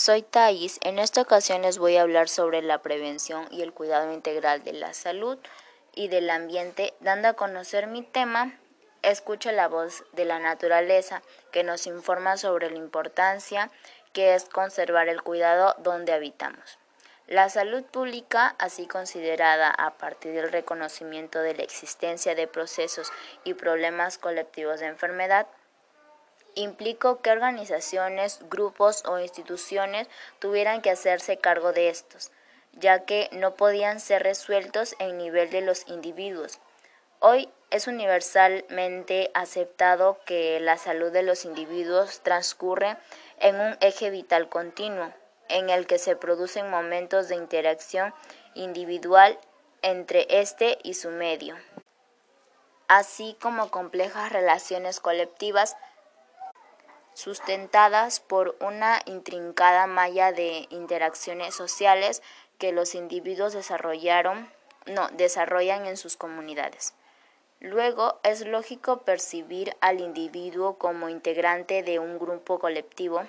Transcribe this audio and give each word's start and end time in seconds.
soy 0.00 0.22
Thais. 0.22 0.78
En 0.82 0.98
esta 0.98 1.20
ocasión 1.20 1.60
les 1.60 1.76
voy 1.76 1.96
a 1.96 2.00
hablar 2.00 2.30
sobre 2.30 2.62
la 2.62 2.80
prevención 2.80 3.46
y 3.50 3.60
el 3.60 3.74
cuidado 3.74 4.10
integral 4.14 4.64
de 4.64 4.72
la 4.72 4.94
salud 4.94 5.38
y 5.94 6.08
del 6.08 6.30
ambiente, 6.30 6.94
dando 7.00 7.28
a 7.28 7.34
conocer 7.34 7.86
mi 7.86 8.02
tema. 8.02 8.58
Escucha 9.02 9.52
la 9.52 9.68
voz 9.68 10.04
de 10.12 10.24
la 10.24 10.38
naturaleza 10.38 11.20
que 11.52 11.64
nos 11.64 11.86
informa 11.86 12.38
sobre 12.38 12.70
la 12.70 12.78
importancia 12.78 13.70
que 14.14 14.34
es 14.34 14.46
conservar 14.46 15.10
el 15.10 15.20
cuidado 15.20 15.74
donde 15.78 16.14
habitamos. 16.14 16.78
La 17.26 17.50
salud 17.50 17.84
pública, 17.84 18.54
así 18.58 18.86
considerada 18.86 19.68
a 19.68 19.98
partir 19.98 20.32
del 20.32 20.50
reconocimiento 20.50 21.40
de 21.40 21.54
la 21.54 21.62
existencia 21.62 22.34
de 22.34 22.48
procesos 22.48 23.12
y 23.44 23.52
problemas 23.52 24.16
colectivos 24.16 24.80
de 24.80 24.86
enfermedad, 24.86 25.46
implicó 26.54 27.20
que 27.20 27.30
organizaciones, 27.30 28.40
grupos 28.48 29.04
o 29.06 29.18
instituciones 29.18 30.08
tuvieran 30.38 30.82
que 30.82 30.90
hacerse 30.90 31.38
cargo 31.38 31.72
de 31.72 31.88
estos, 31.88 32.30
ya 32.72 33.04
que 33.04 33.28
no 33.32 33.54
podían 33.54 34.00
ser 34.00 34.22
resueltos 34.22 34.94
en 34.98 35.18
nivel 35.18 35.50
de 35.50 35.60
los 35.60 35.86
individuos. 35.88 36.58
Hoy 37.18 37.48
es 37.70 37.86
universalmente 37.86 39.30
aceptado 39.34 40.18
que 40.24 40.58
la 40.60 40.78
salud 40.78 41.12
de 41.12 41.22
los 41.22 41.44
individuos 41.44 42.20
transcurre 42.20 42.96
en 43.38 43.60
un 43.60 43.76
eje 43.80 44.10
vital 44.10 44.48
continuo, 44.48 45.12
en 45.48 45.68
el 45.68 45.86
que 45.86 45.98
se 45.98 46.16
producen 46.16 46.70
momentos 46.70 47.28
de 47.28 47.36
interacción 47.36 48.14
individual 48.54 49.38
entre 49.82 50.26
éste 50.28 50.78
y 50.82 50.94
su 50.94 51.10
medio, 51.10 51.56
así 52.88 53.36
como 53.40 53.70
complejas 53.70 54.32
relaciones 54.32 55.00
colectivas 55.00 55.76
sustentadas 57.20 58.20
por 58.20 58.56
una 58.60 59.00
intrincada 59.04 59.86
malla 59.86 60.32
de 60.32 60.66
interacciones 60.70 61.54
sociales 61.54 62.22
que 62.58 62.72
los 62.72 62.94
individuos 62.94 63.52
desarrollaron, 63.52 64.50
no, 64.86 65.08
desarrollan 65.10 65.86
en 65.86 65.96
sus 65.96 66.16
comunidades. 66.16 66.94
Luego, 67.60 68.18
es 68.22 68.46
lógico 68.46 69.02
percibir 69.02 69.76
al 69.80 70.00
individuo 70.00 70.78
como 70.78 71.10
integrante 71.10 71.82
de 71.82 71.98
un 71.98 72.18
grupo 72.18 72.58
colectivo. 72.58 73.22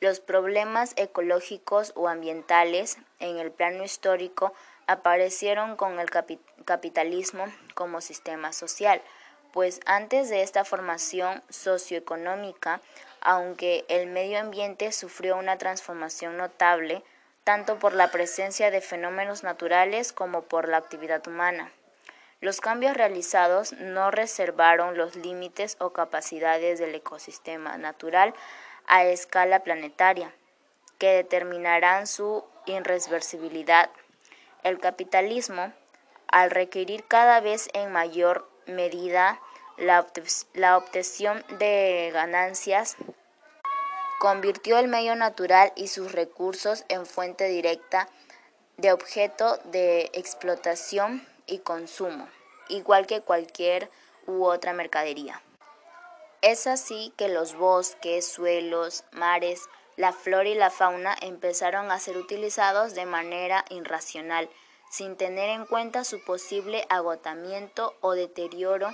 Los 0.00 0.20
problemas 0.20 0.94
ecológicos 0.96 1.92
o 1.94 2.08
ambientales 2.08 2.96
en 3.18 3.38
el 3.38 3.52
plano 3.52 3.84
histórico 3.84 4.54
aparecieron 4.86 5.76
con 5.76 6.00
el 6.00 6.08
capitalismo 6.64 7.44
como 7.74 8.00
sistema 8.00 8.52
social 8.52 9.02
pues 9.52 9.80
antes 9.86 10.30
de 10.30 10.42
esta 10.42 10.64
formación 10.64 11.42
socioeconómica, 11.48 12.80
aunque 13.20 13.84
el 13.88 14.08
medio 14.08 14.40
ambiente 14.40 14.90
sufrió 14.92 15.36
una 15.36 15.58
transformación 15.58 16.36
notable, 16.36 17.02
tanto 17.44 17.78
por 17.78 17.92
la 17.92 18.10
presencia 18.10 18.70
de 18.70 18.80
fenómenos 18.80 19.42
naturales 19.42 20.12
como 20.12 20.42
por 20.42 20.68
la 20.68 20.78
actividad 20.78 21.26
humana. 21.26 21.70
Los 22.40 22.60
cambios 22.60 22.96
realizados 22.96 23.72
no 23.74 24.10
reservaron 24.10 24.96
los 24.96 25.14
límites 25.14 25.76
o 25.78 25.90
capacidades 25.90 26.80
del 26.80 26.94
ecosistema 26.94 27.76
natural 27.78 28.34
a 28.86 29.04
escala 29.04 29.60
planetaria, 29.60 30.34
que 30.98 31.10
determinarán 31.10 32.06
su 32.06 32.44
irreversibilidad. 32.66 33.90
El 34.64 34.80
capitalismo, 34.80 35.72
al 36.28 36.50
requerir 36.50 37.04
cada 37.06 37.40
vez 37.40 37.68
en 37.74 37.92
mayor 37.92 38.48
medida 38.66 39.40
la, 39.76 40.76
obtención 40.76 41.44
de 41.58 42.10
ganancias, 42.12 42.96
convirtió 44.18 44.78
el 44.78 44.88
medio 44.88 45.16
natural 45.16 45.72
y 45.76 45.88
sus 45.88 46.12
recursos 46.12 46.84
en 46.88 47.06
fuente 47.06 47.48
directa 47.48 48.08
de 48.76 48.92
objeto 48.92 49.58
de 49.64 50.10
explotación 50.12 51.26
y 51.46 51.58
consumo, 51.58 52.28
igual 52.68 53.06
que 53.06 53.20
cualquier 53.20 53.90
u 54.26 54.44
otra 54.44 54.72
mercadería. 54.72 55.42
Es 56.40 56.66
así 56.66 57.12
que 57.16 57.28
los 57.28 57.54
bosques, 57.54 58.26
suelos, 58.26 59.04
mares, 59.12 59.68
la 59.96 60.12
flora 60.12 60.48
y 60.48 60.54
la 60.54 60.70
fauna 60.70 61.16
empezaron 61.20 61.90
a 61.90 61.98
ser 61.98 62.16
utilizados 62.16 62.94
de 62.94 63.06
manera 63.06 63.64
irracional 63.68 64.48
sin 64.92 65.16
tener 65.16 65.48
en 65.48 65.64
cuenta 65.64 66.04
su 66.04 66.22
posible 66.22 66.84
agotamiento 66.90 67.96
o 68.02 68.12
deterioro, 68.12 68.90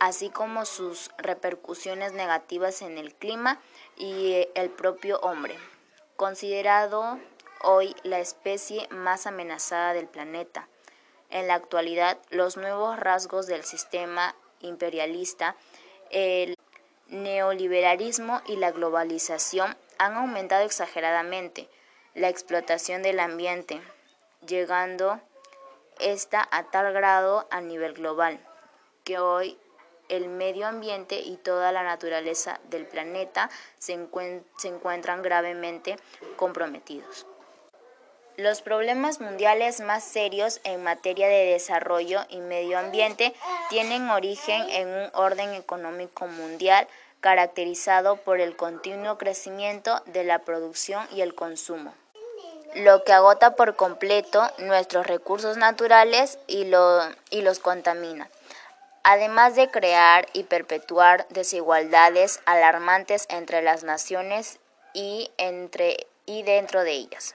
así 0.00 0.30
como 0.30 0.64
sus 0.64 1.12
repercusiones 1.16 2.12
negativas 2.12 2.82
en 2.82 2.98
el 2.98 3.14
clima 3.14 3.60
y 3.96 4.32
eh, 4.32 4.50
el 4.56 4.68
propio 4.68 5.20
hombre, 5.20 5.56
considerado 6.16 7.20
hoy 7.62 7.94
la 8.02 8.18
especie 8.18 8.88
más 8.90 9.28
amenazada 9.28 9.94
del 9.94 10.08
planeta. 10.08 10.66
En 11.30 11.46
la 11.46 11.54
actualidad, 11.54 12.18
los 12.30 12.56
nuevos 12.56 12.98
rasgos 12.98 13.46
del 13.46 13.62
sistema 13.62 14.34
imperialista, 14.60 15.54
el 16.10 16.58
neoliberalismo 17.06 18.42
y 18.46 18.56
la 18.56 18.72
globalización 18.72 19.76
han 19.98 20.14
aumentado 20.14 20.64
exageradamente 20.64 21.68
la 22.14 22.28
explotación 22.28 23.02
del 23.04 23.20
ambiente, 23.20 23.80
llegando 24.46 25.20
esta 26.00 26.46
a 26.50 26.64
tal 26.64 26.92
grado 26.92 27.46
a 27.50 27.60
nivel 27.60 27.94
global 27.94 28.40
que 29.04 29.18
hoy 29.18 29.58
el 30.08 30.28
medio 30.28 30.66
ambiente 30.66 31.20
y 31.20 31.36
toda 31.36 31.72
la 31.72 31.82
naturaleza 31.82 32.60
del 32.64 32.86
planeta 32.86 33.50
se, 33.78 33.98
se, 34.58 34.68
encuentran 34.68 35.22
gravemente 35.22 35.96
comprometidos. 36.36 37.26
Los 38.36 38.62
problemas 38.62 39.20
mundiales 39.20 39.80
más 39.80 40.04
serios 40.04 40.60
en 40.64 40.82
materia 40.82 41.28
de 41.28 41.46
desarrollo 41.46 42.20
y 42.28 42.40
medio 42.40 42.78
ambiente 42.78 43.34
tienen 43.68 44.10
origen 44.10 44.68
en 44.70 44.88
un 44.88 45.10
orden 45.14 45.54
económico 45.54 46.26
mundial 46.26 46.88
caracterizado 47.20 48.16
por 48.16 48.40
el 48.40 48.56
continuo 48.56 49.16
crecimiento 49.18 50.02
de 50.06 50.24
la 50.24 50.40
producción 50.40 51.06
y 51.12 51.20
el 51.20 51.34
consumo 51.34 51.94
lo 52.74 53.04
que 53.04 53.12
agota 53.12 53.56
por 53.56 53.76
completo 53.76 54.48
nuestros 54.58 55.06
recursos 55.06 55.56
naturales 55.56 56.38
y, 56.46 56.64
los 56.64 57.58
contamina, 57.60 58.28
además 59.02 59.56
de 59.56 59.70
crear 59.70 60.26
y 60.32 60.44
perpetuar 60.44 61.26
desigualdades 61.28 62.40
alarmantes 62.46 63.26
entre 63.28 63.62
las 63.62 63.84
naciones 63.84 64.58
y, 64.94 65.30
entre, 65.36 66.06
y 66.26 66.42
dentro 66.42 66.84
de 66.84 66.92
ellas. 66.92 67.34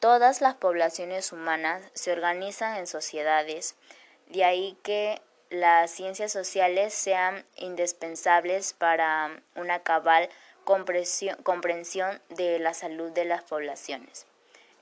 Todas 0.00 0.40
las 0.40 0.54
poblaciones 0.54 1.32
humanas 1.32 1.82
se 1.94 2.12
organizan 2.12 2.76
en 2.76 2.86
sociedades, 2.86 3.76
de 4.26 4.44
ahí 4.44 4.76
que 4.82 5.22
las 5.48 5.90
ciencias 5.90 6.32
sociales 6.32 6.94
sean 6.94 7.44
indispensables 7.56 8.72
para 8.72 9.30
una 9.54 9.80
cabal 9.80 10.28
comprensión 10.64 12.20
de 12.28 12.58
la 12.58 12.74
salud 12.74 13.10
de 13.12 13.24
las 13.24 13.42
poblaciones. 13.42 14.26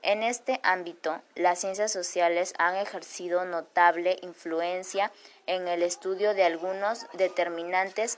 En 0.03 0.23
este 0.23 0.59
ámbito, 0.63 1.21
las 1.35 1.59
ciencias 1.59 1.91
sociales 1.91 2.55
han 2.57 2.75
ejercido 2.75 3.45
notable 3.45 4.17
influencia 4.23 5.11
en 5.45 5.67
el 5.67 5.83
estudio 5.83 6.33
de 6.33 6.43
algunos 6.43 7.05
determinantes 7.13 8.17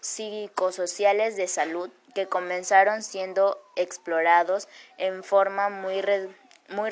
psicosociales 0.00 1.36
de 1.36 1.46
salud 1.46 1.90
que 2.14 2.26
comenzaron 2.26 3.04
siendo 3.04 3.62
explorados 3.76 4.66
en 4.98 5.22
forma 5.22 5.68
muy, 5.68 6.02
muy 6.70 6.90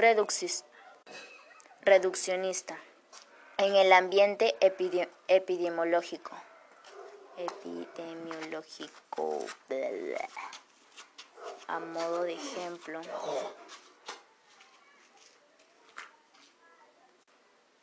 reduccionista 1.82 2.78
en 3.58 3.74
el 3.74 3.92
ambiente 3.92 4.54
epidemiológico 5.28 6.30
epidemiológico. 7.45 9.47
A 11.66 11.78
modo 11.78 12.25
de 12.25 12.34
ejemplo. 12.34 13.01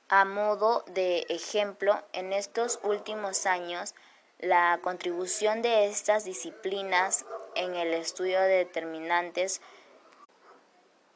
A 0.10 0.26
modo 0.26 0.84
de 0.88 1.26
ejemplo, 1.30 2.04
en 2.14 2.34
estos 2.34 2.80
últimos 2.84 3.46
años, 3.46 3.94
la 4.40 4.80
contribución 4.82 5.62
de 5.62 5.88
estas 5.88 6.24
disciplinas 6.24 7.26
en 7.56 7.76
el 7.76 7.94
estudio 7.94 8.40
de 8.40 8.66
determinantes 8.66 9.62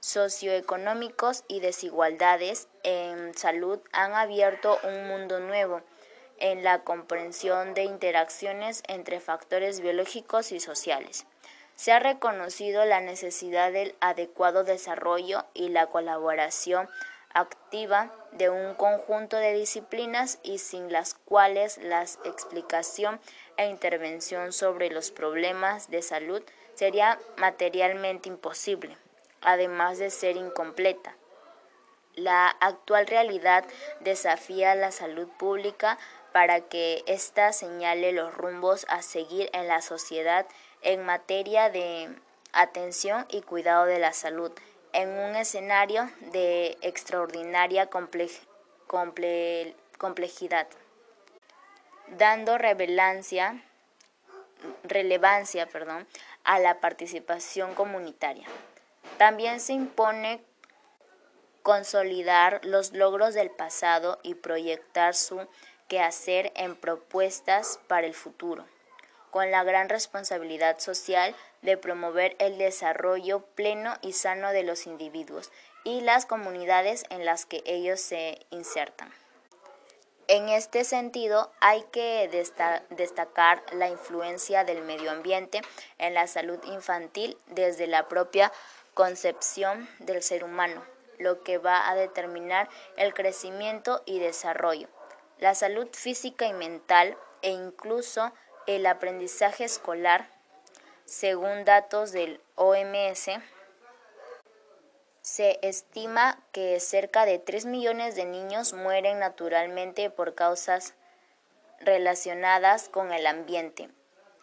socioeconómicos 0.02 1.44
y 1.48 1.60
desigualdades 1.60 2.68
en 2.84 3.38
salud 3.38 3.80
han 3.92 4.14
abierto 4.14 4.80
un 4.84 5.08
mundo 5.08 5.40
nuevo 5.40 5.82
en 6.42 6.64
la 6.64 6.84
comprensión 6.84 7.74
de 7.74 7.84
interacciones 7.84 8.84
entre 8.88 9.20
factores 9.20 9.80
biológicos 9.80 10.52
y 10.52 10.60
sociales. 10.60 11.26
Se 11.76 11.92
ha 11.92 12.00
reconocido 12.00 12.84
la 12.84 13.00
necesidad 13.00 13.72
del 13.72 13.96
adecuado 14.02 14.64
desarrollo 14.64 15.46
y 15.54 15.70
la 15.70 15.88
colaboración 15.88 16.90
activa 17.34 18.12
de 18.34 18.50
un 18.50 18.76
conjunto 18.76 19.38
de 19.38 19.54
disciplinas 19.54 20.40
y 20.44 20.58
sin 20.58 20.92
las 20.92 21.14
cuales 21.14 21.78
la 21.78 22.02
explicación 22.02 23.20
e 23.58 23.68
intervención 23.68 24.52
sobre 24.52 24.90
los 24.90 25.12
problemas 25.12 25.90
de 25.90 26.02
salud 26.02 26.44
sería 26.74 27.20
materialmente 27.38 28.30
imposible, 28.30 28.98
además 29.42 29.98
de 29.98 30.10
ser 30.10 30.38
incompleta. 30.38 31.16
La 32.16 32.50
actual 32.50 33.08
realidad 33.08 33.64
desafía 34.02 34.76
la 34.76 34.92
salud 34.92 35.30
pública 35.38 35.98
para 36.31 36.62
que 36.62 37.04
ésta 37.07 37.54
señale 37.54 38.12
los 38.12 38.33
rumbos 38.33 38.86
a 38.89 39.01
seguir 39.01 39.50
en 39.54 39.68
la 39.68 39.81
sociedad 39.81 40.45
en 40.81 41.06
materia 41.06 41.69
de 41.69 42.16
atención 42.54 43.25
y 43.30 43.42
cuidado 43.42 43.86
de 43.86 44.00
la 44.00 44.13
salud 44.13 44.51
en 44.94 45.10
un 45.10 45.36
escenario 45.36 46.10
de 46.31 46.78
extraordinaria 46.81 47.89
complejidad, 49.98 50.68
dando 52.10 52.57
relevancia, 52.57 53.63
relevancia 54.84 55.68
perdón, 55.68 56.07
a 56.44 56.60
la 56.60 56.80
participación 56.80 57.74
comunitaria. 57.74 58.48
También 59.18 59.60
se 59.60 59.74
impone 59.74 60.44
consolidar 61.62 62.60
los 62.63 62.92
logros 62.92 63.34
del 63.34 63.51
pasado 63.51 64.19
y 64.24 64.36
proyectar 64.36 65.13
su 65.13 65.48
quehacer 65.92 66.54
en 66.56 66.78
propuestas 66.78 67.78
para 67.90 68.08
el 68.08 68.14
futuro, 68.14 68.64
con 69.30 69.52
la 69.52 69.66
gran 69.66 69.90
responsabilidad 69.90 70.80
social 70.80 71.36
de 71.62 71.76
promover 71.76 72.38
el 72.40 72.58
desarrollo 72.58 73.42
pleno 73.56 73.96
y 74.02 74.14
sano 74.14 74.54
de 74.54 74.64
los 74.64 74.88
individuos 74.88 75.52
y 75.84 76.00
las 76.00 76.26
comunidades 76.26 77.04
en 77.10 77.26
las 77.26 77.46
que 77.46 77.62
ellos 77.66 78.00
se 78.00 78.40
insertan. 78.52 79.12
En 80.30 80.48
este 80.48 80.86
sentido, 80.86 81.52
hay 81.60 81.84
que 81.92 82.30
destacar 82.92 83.62
la 83.74 83.90
influencia 83.90 84.64
del 84.64 84.84
medio 84.84 85.12
ambiente 85.12 85.60
en 85.98 86.14
la 86.14 86.26
salud 86.28 86.60
infantil 86.68 87.38
desde 87.48 87.86
la 87.88 88.08
propia 88.08 88.54
concepción 88.94 89.90
del 90.00 90.24
ser 90.24 90.46
humano, 90.46 90.86
lo 91.18 91.44
que 91.44 91.58
va 91.58 91.90
a 91.90 91.96
determinar 91.96 92.70
el 92.96 93.14
crecimiento 93.14 94.04
y 94.06 94.20
desarrollo, 94.20 94.88
la 95.42 95.54
salud 95.56 95.90
física 95.92 96.46
y 96.46 96.54
mental 96.54 97.18
e 97.42 97.50
incluso 97.50 98.32
el 98.68 98.86
aprendizaje 98.86 99.66
escolar 99.66 100.30
según 101.06 101.66
datos 101.66 102.14
del 102.14 102.40
OMS, 102.56 103.32
se 105.22 105.60
estima 105.62 106.42
que 106.54 106.80
cerca 106.80 107.26
de 107.26 107.38
3 107.38 107.66
millones 107.66 108.16
de 108.16 108.26
niños 108.26 108.74
mueren 108.74 109.20
naturalmente 109.20 110.10
por 110.10 110.36
causas 110.36 110.94
relacionadas 111.80 112.88
con 112.88 113.12
el 113.12 113.28
ambiente. 113.28 113.90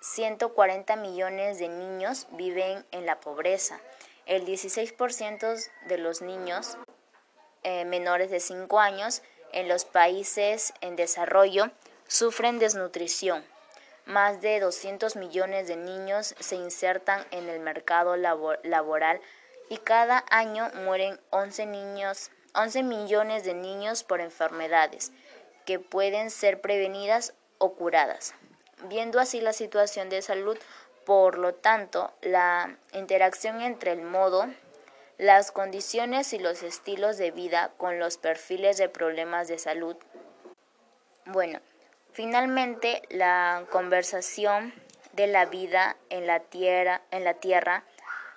140 0.00 0.96
millones 0.96 1.58
de 1.58 1.68
niños 1.68 2.26
viven 2.32 2.84
en 2.90 3.06
la 3.06 3.18
pobreza. 3.20 3.80
El 4.26 4.44
16% 4.44 5.70
de 5.86 5.98
los 5.98 6.22
niños 6.22 6.76
eh, 7.62 7.84
menores 7.84 8.30
de 8.30 8.40
5 8.40 8.78
años 8.78 9.22
en 9.52 9.68
los 9.68 9.84
países 9.84 10.72
en 10.80 10.96
desarrollo 10.96 11.70
sufren 12.06 12.58
desnutrición. 12.58 13.44
Más 14.06 14.40
de 14.40 14.60
200 14.60 15.16
millones 15.16 15.68
de 15.68 15.76
niños 15.76 16.34
se 16.40 16.56
insertan 16.56 17.26
en 17.30 17.48
el 17.48 17.60
mercado 17.60 18.16
laboral 18.16 19.20
y 19.68 19.76
cada 19.76 20.24
año 20.30 20.70
mueren 20.84 21.20
11, 21.30 21.66
niños, 21.66 22.30
11 22.54 22.82
millones 22.82 23.44
de 23.44 23.54
niños 23.54 24.04
por 24.04 24.20
enfermedades 24.20 25.12
que 25.66 25.78
pueden 25.78 26.30
ser 26.30 26.62
prevenidas 26.62 27.34
o 27.58 27.74
curadas. 27.74 28.34
Viendo 28.84 29.20
así 29.20 29.40
la 29.40 29.52
situación 29.52 30.08
de 30.08 30.22
salud, 30.22 30.56
por 31.04 31.36
lo 31.36 31.54
tanto, 31.54 32.12
la 32.22 32.76
interacción 32.92 33.60
entre 33.60 33.92
el 33.92 34.02
modo, 34.02 34.46
las 35.18 35.52
condiciones 35.52 36.32
y 36.32 36.38
los 36.38 36.62
estilos 36.62 37.18
de 37.18 37.30
vida 37.30 37.72
con 37.76 37.98
los 37.98 38.16
perfiles 38.16 38.78
de 38.78 38.88
problemas 38.88 39.48
de 39.48 39.58
salud. 39.58 39.96
Bueno, 41.26 41.60
Finalmente, 42.18 43.02
la 43.10 43.64
conversación 43.70 44.74
de 45.12 45.28
la 45.28 45.44
vida 45.44 45.96
en 46.10 46.26
la 46.26 46.40
tierra, 46.40 47.00
en 47.12 47.22
la 47.22 47.34
tierra 47.34 47.84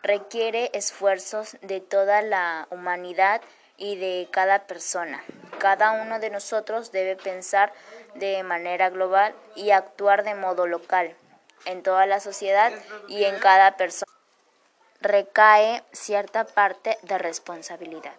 requiere 0.03 0.69
esfuerzos 0.73 1.57
de 1.63 1.81
toda 1.81 2.21
la 2.21 2.67
humanidad 2.69 3.41
y 3.77 3.95
de 3.95 4.27
cada 4.29 4.59
persona. 4.65 5.23
Cada 5.57 5.93
uno 5.93 6.19
de 6.19 6.29
nosotros 6.29 6.91
debe 6.91 7.15
pensar 7.15 7.73
de 8.13 8.43
manera 8.43 8.91
global 8.91 9.33
y 9.55 9.71
actuar 9.71 10.23
de 10.23 10.35
modo 10.35 10.67
local. 10.67 11.15
En 11.65 11.81
toda 11.81 12.05
la 12.05 12.19
sociedad 12.19 12.71
y 13.07 13.23
en 13.23 13.39
cada 13.39 13.77
persona 13.77 14.10
recae 15.01 15.83
cierta 15.91 16.45
parte 16.45 16.97
de 17.03 17.17
responsabilidad. 17.17 18.13